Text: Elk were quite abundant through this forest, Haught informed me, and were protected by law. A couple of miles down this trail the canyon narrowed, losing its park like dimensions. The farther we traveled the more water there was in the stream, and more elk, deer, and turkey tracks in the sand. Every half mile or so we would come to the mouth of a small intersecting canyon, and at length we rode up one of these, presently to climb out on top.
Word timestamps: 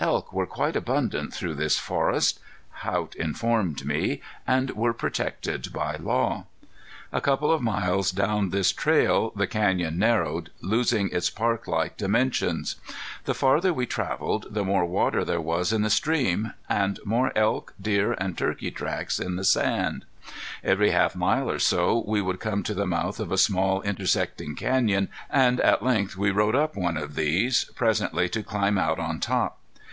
Elk 0.00 0.32
were 0.32 0.46
quite 0.46 0.76
abundant 0.76 1.34
through 1.34 1.56
this 1.56 1.76
forest, 1.76 2.38
Haught 2.70 3.16
informed 3.16 3.84
me, 3.84 4.20
and 4.46 4.70
were 4.76 4.92
protected 4.92 5.72
by 5.72 5.96
law. 5.96 6.46
A 7.10 7.20
couple 7.20 7.50
of 7.50 7.62
miles 7.62 8.12
down 8.12 8.50
this 8.50 8.70
trail 8.70 9.32
the 9.34 9.48
canyon 9.48 9.98
narrowed, 9.98 10.50
losing 10.60 11.08
its 11.08 11.30
park 11.30 11.66
like 11.66 11.96
dimensions. 11.96 12.76
The 13.24 13.34
farther 13.34 13.74
we 13.74 13.86
traveled 13.86 14.46
the 14.50 14.62
more 14.64 14.84
water 14.84 15.24
there 15.24 15.40
was 15.40 15.72
in 15.72 15.82
the 15.82 15.90
stream, 15.90 16.52
and 16.68 17.00
more 17.04 17.32
elk, 17.34 17.74
deer, 17.82 18.12
and 18.12 18.38
turkey 18.38 18.70
tracks 18.70 19.18
in 19.18 19.34
the 19.34 19.42
sand. 19.42 20.04
Every 20.62 20.92
half 20.92 21.16
mile 21.16 21.50
or 21.50 21.58
so 21.58 22.04
we 22.06 22.22
would 22.22 22.38
come 22.38 22.62
to 22.62 22.74
the 22.74 22.86
mouth 22.86 23.18
of 23.18 23.32
a 23.32 23.36
small 23.36 23.82
intersecting 23.82 24.54
canyon, 24.54 25.08
and 25.28 25.58
at 25.58 25.82
length 25.82 26.16
we 26.16 26.30
rode 26.30 26.54
up 26.54 26.76
one 26.76 26.96
of 26.96 27.16
these, 27.16 27.64
presently 27.74 28.28
to 28.28 28.44
climb 28.44 28.78
out 28.78 29.00
on 29.00 29.18
top. 29.18 29.56